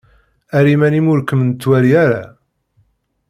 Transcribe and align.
Err 0.57 0.67
iman-im 0.73 1.07
ur 1.13 1.19
kem-nettwali 1.23 1.91
ara. 2.03 2.23